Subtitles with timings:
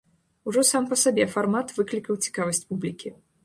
[0.51, 3.17] Ужо сам па сабе фармат выклікаў цікавасць публікі.